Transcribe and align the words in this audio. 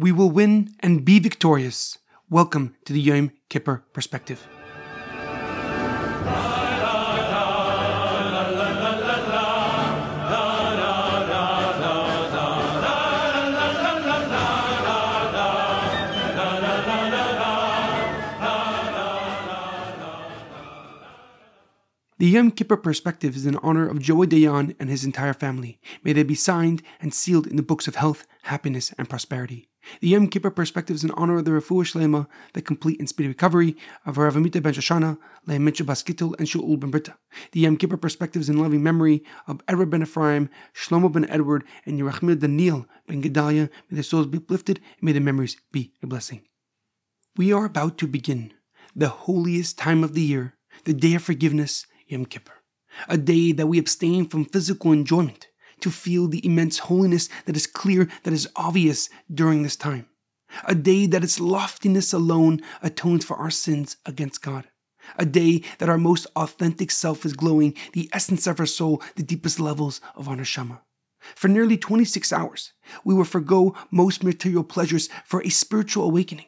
We 0.00 0.12
will 0.12 0.30
win 0.30 0.76
and 0.78 1.04
be 1.04 1.18
victorious. 1.18 1.98
Welcome 2.30 2.76
to 2.84 2.92
the 2.92 3.00
Yom 3.00 3.32
Kippur 3.48 3.84
Perspective. 3.92 4.46
The 22.18 22.26
Yom 22.26 22.50
Kippur 22.52 22.76
perspective 22.76 23.34
is 23.34 23.46
in 23.46 23.56
honor 23.56 23.88
of 23.88 24.00
Joey 24.00 24.26
Dayan 24.28 24.76
and 24.78 24.88
his 24.88 25.04
entire 25.04 25.32
family. 25.32 25.80
May 26.04 26.12
they 26.12 26.22
be 26.22 26.34
signed 26.36 26.82
and 27.00 27.12
sealed 27.12 27.48
in 27.48 27.56
the 27.56 27.62
books 27.62 27.88
of 27.88 27.96
health, 27.96 28.26
happiness, 28.42 28.92
and 28.96 29.08
prosperity. 29.08 29.67
The 30.00 30.08
Yom 30.08 30.28
Kippur 30.28 30.50
perspective 30.50 30.96
is 30.96 31.04
in 31.04 31.10
honor 31.12 31.38
of 31.38 31.44
the 31.44 31.50
Refuah 31.50 31.84
Shlema, 31.84 32.26
the 32.54 32.62
complete 32.62 32.98
and 32.98 33.08
speedy 33.08 33.28
recovery 33.28 33.76
of 34.06 34.18
Rav 34.18 34.34
Amitai 34.34 34.62
ben 34.62 34.74
Shoshana, 34.74 35.18
Leah 35.46 35.58
Mintche 35.58 35.84
Baskittel, 35.84 36.34
and 36.38 36.46
Shaul 36.46 36.78
ben 36.78 36.90
Berta. 36.90 37.16
The 37.52 37.60
Yom 37.60 37.76
Kippur 37.76 37.96
perspective 37.96 38.42
is 38.42 38.48
in 38.48 38.58
loving 38.58 38.82
memory 38.82 39.24
of 39.46 39.60
Edward 39.66 39.90
ben 39.90 40.02
Ephraim, 40.02 40.50
Shlomo 40.74 41.10
ben 41.10 41.28
Edward, 41.28 41.64
and 41.86 41.98
Yerachmiel 41.98 42.38
Daniel 42.38 42.86
ben 43.06 43.22
Gedalia. 43.22 43.70
May 43.90 43.96
their 43.96 44.02
souls 44.02 44.26
be 44.26 44.38
uplifted, 44.38 44.78
and 44.78 45.02
may 45.02 45.12
their 45.12 45.22
memories 45.22 45.56
be 45.72 45.92
a 46.02 46.06
blessing. 46.06 46.42
We 47.36 47.52
are 47.52 47.64
about 47.64 47.98
to 47.98 48.06
begin 48.06 48.52
the 48.94 49.08
holiest 49.08 49.78
time 49.78 50.02
of 50.02 50.14
the 50.14 50.22
year, 50.22 50.54
the 50.84 50.94
day 50.94 51.14
of 51.14 51.22
forgiveness, 51.22 51.86
Yom 52.06 52.26
Kippur, 52.26 52.54
a 53.08 53.16
day 53.16 53.52
that 53.52 53.66
we 53.66 53.78
abstain 53.78 54.26
from 54.26 54.44
physical 54.44 54.92
enjoyment 54.92 55.48
to 55.80 55.90
feel 55.90 56.26
the 56.26 56.44
immense 56.44 56.78
holiness 56.78 57.28
that 57.46 57.56
is 57.56 57.66
clear, 57.66 58.08
that 58.22 58.32
is 58.32 58.48
obvious 58.56 59.08
during 59.32 59.62
this 59.62 59.76
time. 59.76 60.06
A 60.64 60.74
day 60.74 61.06
that 61.06 61.24
its 61.24 61.40
loftiness 61.40 62.12
alone 62.12 62.60
atones 62.82 63.24
for 63.24 63.36
our 63.36 63.50
sins 63.50 63.96
against 64.06 64.42
God. 64.42 64.64
A 65.16 65.24
day 65.24 65.62
that 65.78 65.88
our 65.88 65.98
most 65.98 66.26
authentic 66.36 66.90
self 66.90 67.24
is 67.24 67.32
glowing, 67.32 67.74
the 67.92 68.10
essence 68.12 68.46
of 68.46 68.60
our 68.60 68.66
soul, 68.66 69.02
the 69.16 69.22
deepest 69.22 69.60
levels 69.60 70.00
of 70.14 70.28
our 70.28 70.36
neshama. 70.36 70.80
For 71.34 71.48
nearly 71.48 71.76
26 71.76 72.32
hours, 72.32 72.72
we 73.04 73.14
will 73.14 73.24
forego 73.24 73.74
most 73.90 74.22
material 74.22 74.64
pleasures 74.64 75.08
for 75.24 75.42
a 75.42 75.48
spiritual 75.48 76.04
awakening. 76.04 76.46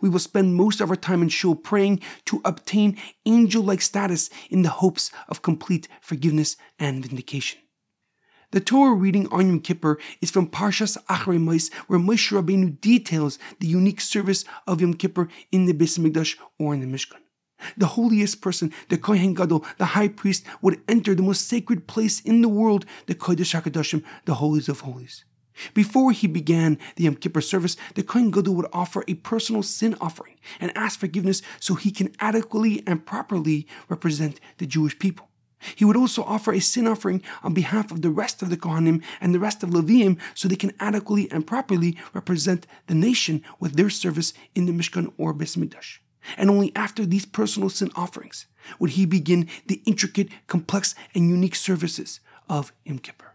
We 0.00 0.08
will 0.08 0.18
spend 0.18 0.54
most 0.54 0.80
of 0.80 0.90
our 0.90 0.96
time 0.96 1.22
in 1.22 1.28
shul 1.28 1.54
praying 1.54 2.00
to 2.26 2.40
obtain 2.44 2.98
angel 3.24 3.62
like 3.62 3.82
status 3.82 4.30
in 4.50 4.62
the 4.62 4.68
hopes 4.68 5.10
of 5.28 5.42
complete 5.42 5.88
forgiveness 6.00 6.56
and 6.78 7.04
vindication. 7.04 7.60
The 8.52 8.60
Torah 8.60 8.94
reading 8.94 9.26
on 9.32 9.48
Yom 9.48 9.60
Kippur 9.60 9.98
is 10.20 10.30
from 10.30 10.48
Parshas 10.48 10.96
Acharei 11.08 11.40
Mos, 11.40 11.68
where 11.88 11.98
Moshe 11.98 12.30
Rabbeinu 12.30 12.80
details 12.80 13.40
the 13.58 13.66
unique 13.66 14.00
service 14.00 14.44
of 14.68 14.80
Yom 14.80 14.94
Kippur 14.94 15.28
in 15.50 15.64
the 15.64 15.72
Beis 15.72 15.98
Hamikdash 15.98 16.36
or 16.56 16.72
in 16.72 16.80
the 16.80 16.86
Mishkan. 16.86 17.18
The 17.76 17.86
holiest 17.86 18.40
person, 18.40 18.72
the 18.88 18.98
Kohen 18.98 19.34
Gadol, 19.34 19.64
the 19.78 19.86
high 19.86 20.06
priest, 20.06 20.44
would 20.62 20.80
enter 20.88 21.12
the 21.12 21.24
most 21.24 21.48
sacred 21.48 21.88
place 21.88 22.20
in 22.20 22.40
the 22.40 22.48
world, 22.48 22.86
the 23.06 23.16
Kodesh 23.16 23.60
HaKadoshim, 23.60 24.04
the 24.26 24.34
holies 24.34 24.68
of 24.68 24.80
holies. 24.80 25.24
Before 25.74 26.12
he 26.12 26.28
began 26.28 26.78
the 26.94 27.04
Yom 27.04 27.16
Kippur 27.16 27.40
service, 27.40 27.76
the 27.96 28.04
Kohen 28.04 28.30
Gadol 28.30 28.54
would 28.54 28.68
offer 28.72 29.02
a 29.08 29.14
personal 29.14 29.64
sin 29.64 29.96
offering 30.00 30.36
and 30.60 30.70
ask 30.76 31.00
forgiveness 31.00 31.42
so 31.58 31.74
he 31.74 31.90
can 31.90 32.14
adequately 32.20 32.84
and 32.86 33.04
properly 33.04 33.66
represent 33.88 34.38
the 34.58 34.66
Jewish 34.66 34.96
people. 35.00 35.30
He 35.74 35.84
would 35.84 35.96
also 35.96 36.22
offer 36.22 36.52
a 36.52 36.60
sin 36.60 36.86
offering 36.86 37.22
on 37.42 37.54
behalf 37.54 37.90
of 37.90 38.02
the 38.02 38.10
rest 38.10 38.42
of 38.42 38.50
the 38.50 38.56
Kohanim 38.56 39.02
and 39.20 39.34
the 39.34 39.40
rest 39.40 39.62
of 39.62 39.70
Leviim 39.70 40.18
so 40.34 40.48
they 40.48 40.56
can 40.56 40.74
adequately 40.80 41.30
and 41.30 41.46
properly 41.46 41.96
represent 42.12 42.66
the 42.86 42.94
nation 42.94 43.42
with 43.58 43.74
their 43.74 43.90
service 43.90 44.32
in 44.54 44.66
the 44.66 44.72
Mishkan 44.72 45.12
or 45.16 45.32
Beis 45.32 45.56
Mikdash. 45.56 45.98
And 46.36 46.50
only 46.50 46.74
after 46.74 47.06
these 47.06 47.24
personal 47.24 47.70
sin 47.70 47.90
offerings 47.94 48.46
would 48.78 48.90
he 48.90 49.06
begin 49.06 49.48
the 49.66 49.80
intricate, 49.86 50.28
complex, 50.46 50.94
and 51.14 51.28
unique 51.28 51.54
services 51.54 52.20
of 52.48 52.72
Yom 52.84 52.98
Kippur. 52.98 53.34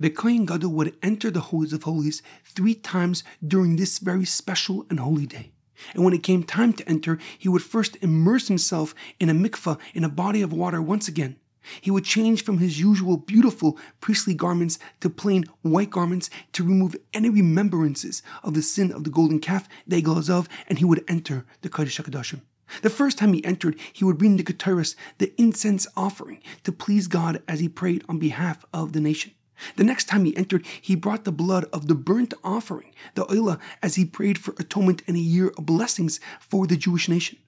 The 0.00 0.10
Kohen 0.10 0.46
Gadol 0.46 0.72
would 0.72 0.96
enter 1.02 1.30
the 1.30 1.40
Holies 1.40 1.72
of 1.72 1.84
Holies 1.84 2.22
three 2.44 2.74
times 2.74 3.22
during 3.46 3.76
this 3.76 3.98
very 3.98 4.24
special 4.24 4.86
and 4.90 4.98
holy 4.98 5.26
day. 5.26 5.52
And 5.94 6.04
when 6.04 6.14
it 6.14 6.22
came 6.22 6.42
time 6.42 6.72
to 6.74 6.88
enter, 6.88 7.18
he 7.38 7.48
would 7.48 7.62
first 7.62 7.96
immerse 8.00 8.48
himself 8.48 8.94
in 9.18 9.28
a 9.28 9.34
mikvah, 9.34 9.78
in 9.94 10.04
a 10.04 10.08
body 10.08 10.42
of 10.42 10.52
water 10.52 10.80
once 10.80 11.08
again. 11.08 11.36
He 11.80 11.90
would 11.90 12.04
change 12.04 12.44
from 12.44 12.58
his 12.58 12.80
usual 12.80 13.16
beautiful 13.16 13.78
priestly 14.00 14.34
garments 14.34 14.78
to 15.00 15.08
plain 15.08 15.44
white 15.62 15.90
garments 15.90 16.28
to 16.52 16.64
remove 16.64 16.96
any 17.14 17.30
remembrances 17.30 18.22
of 18.42 18.54
the 18.54 18.62
sin 18.62 18.90
of 18.90 19.04
the 19.04 19.10
golden 19.10 19.38
calf, 19.38 19.68
the 19.86 20.02
Egel 20.02 20.48
and 20.68 20.78
he 20.78 20.84
would 20.84 21.04
enter 21.08 21.44
the 21.60 21.68
Kodesh 21.68 22.02
HaKadoshim. 22.02 22.40
The 22.80 22.90
first 22.90 23.18
time 23.18 23.32
he 23.34 23.44
entered, 23.44 23.78
he 23.92 24.04
would 24.04 24.18
bring 24.18 24.36
the 24.36 24.44
Ketores, 24.44 24.96
the 25.18 25.32
incense 25.40 25.86
offering, 25.96 26.42
to 26.64 26.72
please 26.72 27.06
God 27.06 27.42
as 27.46 27.60
he 27.60 27.68
prayed 27.68 28.04
on 28.08 28.18
behalf 28.18 28.64
of 28.72 28.92
the 28.92 29.00
nation. 29.00 29.32
The 29.76 29.84
next 29.84 30.04
time 30.04 30.24
he 30.24 30.36
entered, 30.36 30.66
he 30.80 30.94
brought 30.94 31.24
the 31.24 31.32
blood 31.32 31.64
of 31.72 31.86
the 31.86 31.94
burnt 31.94 32.34
offering, 32.42 32.94
the 33.14 33.24
oila, 33.26 33.58
as 33.82 33.94
he 33.94 34.04
prayed 34.04 34.38
for 34.38 34.54
atonement 34.58 35.02
and 35.06 35.16
a 35.16 35.20
year 35.20 35.52
of 35.56 35.66
blessings 35.66 36.20
for 36.40 36.66
the 36.66 36.76
Jewish 36.76 37.08
nation. 37.08 37.38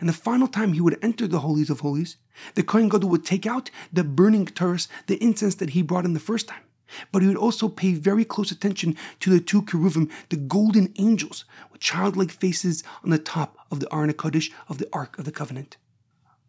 And 0.00 0.08
the 0.08 0.12
final 0.12 0.48
time 0.48 0.72
he 0.72 0.80
would 0.80 0.98
enter 1.02 1.26
the 1.26 1.40
holies 1.40 1.70
of 1.70 1.80
holies, 1.80 2.16
the 2.54 2.62
Kohen 2.62 2.88
Gadol 2.88 3.10
would 3.10 3.24
take 3.24 3.46
out 3.46 3.70
the 3.92 4.04
burning 4.04 4.46
turris, 4.46 4.88
the 5.06 5.22
incense 5.22 5.56
that 5.56 5.70
he 5.70 5.82
brought 5.82 6.04
in 6.04 6.12
the 6.12 6.20
first 6.20 6.48
time. 6.48 6.62
But 7.10 7.22
he 7.22 7.28
would 7.28 7.36
also 7.36 7.68
pay 7.68 7.94
very 7.94 8.24
close 8.24 8.50
attention 8.50 8.96
to 9.20 9.30
the 9.30 9.40
two 9.40 9.64
cherubim, 9.64 10.10
the 10.28 10.36
golden 10.36 10.92
angels, 10.98 11.44
with 11.70 11.80
childlike 11.80 12.30
faces 12.30 12.84
on 13.02 13.10
the 13.10 13.18
top 13.18 13.56
of 13.70 13.80
the 13.80 13.92
Aron 13.92 14.12
Kodesh 14.12 14.52
of 14.68 14.78
the 14.78 14.88
Ark 14.92 15.18
of 15.18 15.24
the 15.24 15.32
Covenant. 15.32 15.78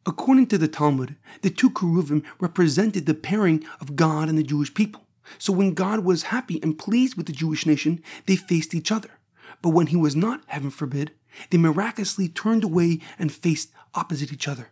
According 0.06 0.47
to 0.47 0.57
the 0.57 0.67
Talmud, 0.67 1.16
the 1.41 1.50
two 1.50 1.72
cherubim 1.72 2.23
represented 2.39 3.06
the 3.06 3.13
pairing 3.13 3.63
of 3.79 3.95
God 3.95 4.28
and 4.28 4.38
the 4.38 4.44
Jewish 4.44 4.73
people. 4.73 5.01
So 5.38 5.53
when 5.53 5.73
God 5.73 6.03
was 6.03 6.23
happy 6.23 6.59
and 6.61 6.78
pleased 6.78 7.16
with 7.16 7.25
the 7.25 7.34
Jewish 7.34 7.66
nation, 7.66 8.01
they 8.25 8.35
faced 8.35 8.73
each 8.73 8.91
other. 8.91 9.09
But 9.61 9.69
when 9.69 9.88
he 9.88 9.95
was 9.95 10.16
not, 10.16 10.44
heaven 10.47 10.69
forbid, 10.69 11.11
they 11.50 11.57
miraculously 11.57 12.28
turned 12.29 12.63
away 12.63 13.00
and 13.17 13.31
faced 13.31 13.72
opposite 13.94 14.33
each 14.33 14.47
other. 14.47 14.69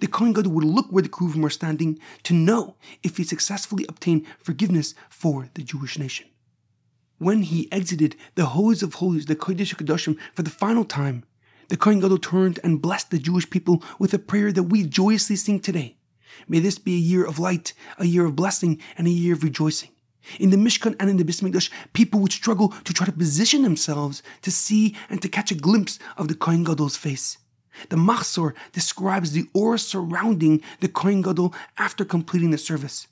The 0.00 0.06
Kohen 0.06 0.32
Gadol 0.32 0.52
would 0.52 0.64
look 0.64 0.86
where 0.90 1.02
the 1.02 1.08
Kruvim 1.08 1.42
were 1.42 1.50
standing 1.50 1.98
to 2.22 2.34
know 2.34 2.76
if 3.02 3.16
he 3.16 3.24
successfully 3.24 3.84
obtained 3.88 4.26
forgiveness 4.38 4.94
for 5.08 5.48
the 5.54 5.62
Jewish 5.62 5.98
nation. 5.98 6.28
When 7.18 7.42
he 7.42 7.70
exited 7.70 8.16
the 8.34 8.46
Holies 8.46 8.82
of 8.82 8.94
Holies, 8.94 9.26
the 9.26 9.36
Kodesh 9.36 9.74
HaKadoshim, 9.74 10.18
for 10.34 10.42
the 10.42 10.50
final 10.50 10.84
time, 10.84 11.24
the 11.68 11.76
Kohen 11.76 12.00
Gadol 12.00 12.18
turned 12.18 12.58
and 12.62 12.82
blessed 12.82 13.10
the 13.10 13.18
Jewish 13.18 13.48
people 13.48 13.82
with 13.98 14.12
a 14.12 14.18
prayer 14.18 14.52
that 14.52 14.64
we 14.64 14.84
joyously 14.84 15.36
sing 15.36 15.60
today. 15.60 15.96
May 16.48 16.58
this 16.58 16.78
be 16.78 16.94
a 16.94 16.98
year 16.98 17.24
of 17.24 17.38
light, 17.38 17.72
a 17.98 18.04
year 18.04 18.26
of 18.26 18.36
blessing, 18.36 18.80
and 18.98 19.06
a 19.06 19.10
year 19.10 19.34
of 19.34 19.44
rejoicing. 19.44 19.90
In 20.38 20.50
the 20.50 20.56
Mishkan 20.56 20.96
and 20.98 21.10
in 21.10 21.16
the 21.16 21.24
Beis 21.24 21.42
Mikdash, 21.42 21.70
people 21.92 22.20
would 22.20 22.32
struggle 22.32 22.68
to 22.84 22.92
try 22.92 23.06
to 23.06 23.12
position 23.12 23.62
themselves 23.62 24.22
to 24.42 24.50
see 24.50 24.96
and 25.10 25.20
to 25.22 25.28
catch 25.28 25.50
a 25.50 25.56
glimpse 25.56 25.98
of 26.16 26.28
the 26.28 26.34
Kohen 26.34 26.64
Gadol's 26.64 26.96
face. 26.96 27.38
The 27.88 27.96
Machzor 27.96 28.54
describes 28.72 29.32
the 29.32 29.48
aura 29.54 29.78
surrounding 29.78 30.62
the 30.80 30.88
Kohen 30.88 31.22
Gadol 31.22 31.54
after 31.78 32.04
completing 32.04 32.50
the 32.50 32.58
service, 32.58 33.08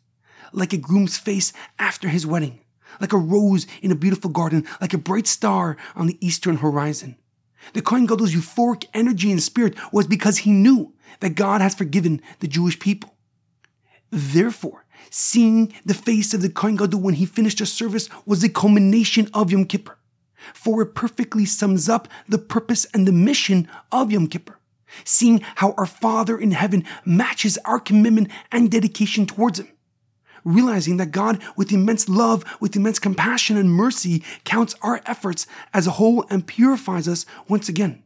like 0.53 0.73
a 0.73 0.77
groom's 0.77 1.19
face 1.19 1.53
after 1.79 2.09
his 2.09 2.27
wedding, 2.27 2.61
like 3.01 3.13
a 3.13 3.19
rose 3.19 3.67
in 3.83 3.91
a 3.91 3.97
beautiful 3.97 4.31
garden, 4.31 4.67
like 4.81 4.95
a 4.95 4.99
bright 4.99 5.27
star 5.27 5.77
on 5.97 6.07
the 6.07 6.19
eastern 6.21 6.57
horizon. 6.57 7.17
The 7.73 7.83
Kohen 7.83 8.07
Gadol's 8.07 8.35
euphoric 8.35 8.87
energy 8.95 9.31
and 9.31 9.43
spirit 9.43 9.75
was 9.93 10.07
because 10.07 10.39
he 10.39 10.51
knew 10.51 10.93
that 11.21 11.35
God 11.35 11.61
has 11.61 11.75
forgiven 11.75 12.23
the 12.41 12.49
Jewish 12.49 12.79
people. 12.79 13.15
Therefore, 14.11 14.85
seeing 15.09 15.73
the 15.85 15.95
face 15.95 16.35
of 16.35 16.43
the 16.43 16.51
Kohen 16.51 16.77
Gadol 16.77 17.01
when 17.01 17.15
he 17.15 17.27
finished 17.27 17.61
a 17.61 17.67
service 17.67 18.09
was 18.27 18.41
the 18.41 18.49
culmination 18.49 19.29
of 19.33 19.51
Yom 19.51 19.65
Kippur, 19.65 19.99
for 20.53 20.83
it 20.83 20.95
perfectly 20.95 21.45
sums 21.45 21.89
up 21.89 22.09
the 22.29 22.39
purpose 22.39 22.87
and 22.93 23.07
the 23.07 23.13
mission 23.13 23.69
of 23.93 24.11
Yom 24.11 24.27
Kippur. 24.27 24.59
Seeing 25.05 25.41
how 25.57 25.73
our 25.79 25.87
Father 25.87 26.37
in 26.37 26.51
heaven 26.51 26.85
matches 27.05 27.59
our 27.65 27.79
commitment 27.79 28.29
and 28.51 28.71
dedication 28.71 29.25
towards 29.25 29.61
Him. 29.61 29.69
Realizing 30.43 30.97
that 30.97 31.13
God, 31.13 31.41
with 31.57 31.71
immense 31.71 32.09
love, 32.09 32.45
with 32.61 32.75
immense 32.75 32.99
compassion 32.99 33.57
and 33.57 33.71
mercy, 33.71 34.25
counts 34.45 34.75
our 34.83 35.01
efforts 35.07 35.47
as 35.73 35.87
a 35.87 35.93
whole 35.93 36.25
and 36.29 36.47
purifies 36.47 37.07
us 37.07 37.25
once 37.47 37.69
again 37.69 38.03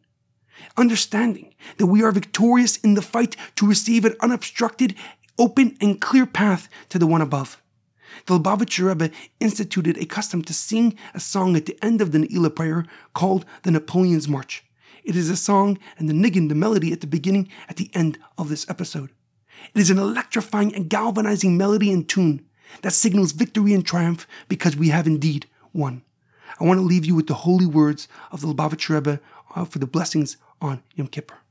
understanding 0.76 1.54
that 1.78 1.86
we 1.86 2.02
are 2.02 2.12
victorious 2.12 2.76
in 2.78 2.94
the 2.94 3.02
fight 3.02 3.36
to 3.56 3.66
receive 3.66 4.04
an 4.04 4.14
unobstructed, 4.20 4.94
open, 5.38 5.76
and 5.80 6.00
clear 6.00 6.26
path 6.26 6.68
to 6.88 6.98
the 6.98 7.06
one 7.06 7.20
above. 7.20 7.60
The 8.26 8.38
Lubavitcher 8.38 8.86
Rebbe 8.88 9.10
instituted 9.40 9.98
a 9.98 10.06
custom 10.06 10.42
to 10.42 10.54
sing 10.54 10.96
a 11.14 11.20
song 11.20 11.56
at 11.56 11.66
the 11.66 11.78
end 11.82 12.00
of 12.00 12.12
the 12.12 12.18
Ne'ilah 12.18 12.54
prayer 12.54 12.86
called 13.12 13.44
the 13.62 13.70
Napoleon's 13.70 14.28
March. 14.28 14.64
It 15.04 15.16
is 15.16 15.28
a 15.28 15.36
song 15.36 15.78
and 15.98 16.08
the 16.08 16.14
niggin, 16.14 16.48
the 16.48 16.54
melody 16.54 16.92
at 16.92 17.00
the 17.00 17.06
beginning, 17.06 17.48
at 17.68 17.76
the 17.76 17.90
end 17.92 18.18
of 18.38 18.48
this 18.48 18.68
episode. 18.70 19.10
It 19.74 19.80
is 19.80 19.90
an 19.90 19.98
electrifying 19.98 20.74
and 20.74 20.88
galvanizing 20.88 21.56
melody 21.56 21.92
and 21.92 22.08
tune 22.08 22.46
that 22.82 22.92
signals 22.92 23.32
victory 23.32 23.74
and 23.74 23.84
triumph 23.84 24.26
because 24.48 24.76
we 24.76 24.88
have 24.88 25.06
indeed 25.06 25.46
won. 25.72 26.02
I 26.58 26.64
want 26.64 26.78
to 26.78 26.84
leave 26.84 27.04
you 27.04 27.14
with 27.14 27.26
the 27.26 27.34
holy 27.34 27.66
words 27.66 28.08
of 28.30 28.40
the 28.40 28.46
Lubavitcher 28.46 28.94
Rebbe 28.94 29.20
uh, 29.54 29.64
for 29.64 29.78
the 29.78 29.86
blessings 29.86 30.36
on 30.60 30.82
Yom 30.94 31.08
Kippur. 31.08 31.43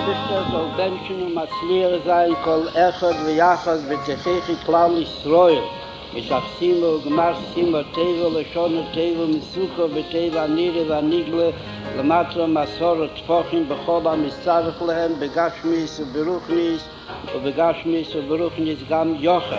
Rebischter 0.00 0.42
soll 0.50 0.68
Menschen 0.76 1.22
und 1.26 1.34
Matzliere 1.34 2.00
sein, 2.04 2.34
kol 2.44 2.68
Echad 2.74 3.16
v'yachad 3.26 3.80
v'techechi 3.88 4.56
klal 4.64 4.92
Yisroel. 4.98 5.62
Mishach 6.14 6.48
Simo, 6.58 6.98
Gmar 7.04 7.34
Simo, 7.54 7.82
Tevo, 7.94 8.28
Leshona 8.34 8.82
Tevo, 8.94 9.26
Misuko, 9.26 9.88
Beteva, 9.94 10.46
Nire, 10.48 10.84
Vanigle, 10.88 11.52
Lamatra, 11.96 12.46
Masor, 12.46 13.08
Tfochim, 13.16 13.66
Bechol, 13.66 14.04
Amisarach 14.12 14.80
lehem, 14.80 15.14
Begashmis, 15.20 16.00
Beruchnis, 16.12 16.82
ובגשמיס 17.34 18.14
וברוכים 18.14 18.66
יש 18.66 18.84
גם 18.88 19.14
יוחד. 19.18 19.56